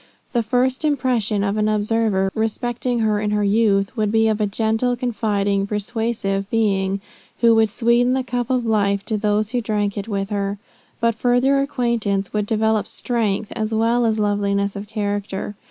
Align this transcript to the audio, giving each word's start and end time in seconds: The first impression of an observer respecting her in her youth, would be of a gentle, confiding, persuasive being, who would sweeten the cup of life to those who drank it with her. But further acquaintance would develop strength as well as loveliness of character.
The 0.31 0.41
first 0.41 0.83
impression 0.83 1.43
of 1.43 1.57
an 1.57 1.69
observer 1.69 2.31
respecting 2.33 3.01
her 3.01 3.21
in 3.21 3.29
her 3.29 3.43
youth, 3.43 3.95
would 3.95 4.11
be 4.11 4.27
of 4.29 4.41
a 4.41 4.47
gentle, 4.47 4.95
confiding, 4.95 5.67
persuasive 5.67 6.49
being, 6.49 7.01
who 7.41 7.53
would 7.53 7.69
sweeten 7.69 8.13
the 8.13 8.23
cup 8.23 8.49
of 8.49 8.65
life 8.65 9.05
to 9.05 9.17
those 9.19 9.51
who 9.51 9.61
drank 9.61 9.99
it 9.99 10.07
with 10.07 10.31
her. 10.31 10.57
But 10.99 11.13
further 11.13 11.61
acquaintance 11.61 12.33
would 12.33 12.47
develop 12.47 12.87
strength 12.87 13.51
as 13.55 13.75
well 13.75 14.07
as 14.07 14.17
loveliness 14.17 14.75
of 14.75 14.87
character. 14.87 15.53